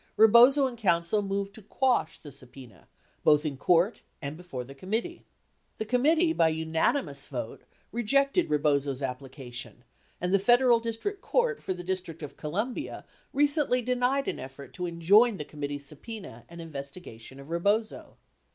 [0.17, 2.87] Rebozo and counsel moved to quash the sub pena
[3.23, 5.25] both in court and before the committee.
[5.77, 7.61] The committee, bv unan imous vote,
[7.93, 9.83] reiected Rebozo's application
[10.19, 14.87] and the Federal District Court for the District of Columbia recently denied an effort to
[14.87, 18.17] enjoin the committee's subpena and investigation of Rebozo.